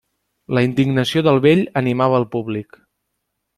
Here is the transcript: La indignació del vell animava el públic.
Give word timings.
La 0.57 0.63
indignació 0.67 1.23
del 1.27 1.37
vell 1.45 1.63
animava 1.83 2.19
el 2.23 2.27
públic. 2.37 2.83